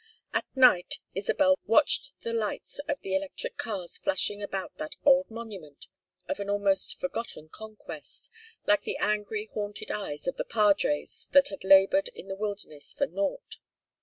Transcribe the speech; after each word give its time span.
At 0.33 0.45
night 0.55 0.95
Isabel 1.13 1.59
watched 1.67 2.19
the 2.21 2.33
lights 2.33 2.79
of 2.87 2.99
the 3.01 3.13
electric 3.15 3.55
cars 3.57 3.99
flashing 3.99 4.41
about 4.41 4.75
that 4.77 4.95
old 5.05 5.29
monument 5.29 5.85
of 6.27 6.39
an 6.39 6.49
almost 6.49 6.99
forgotten 6.99 7.49
conquest 7.49 8.31
like 8.65 8.81
the 8.81 8.97
angry 8.97 9.51
haunted 9.53 9.91
eyes 9.91 10.27
of 10.27 10.37
the 10.37 10.43
padres 10.43 11.27
that 11.33 11.49
had 11.49 11.63
labored 11.63 12.07
in 12.15 12.29
the 12.29 12.35
wilderness 12.35 12.93
for 12.95 13.05
naught. 13.05 13.57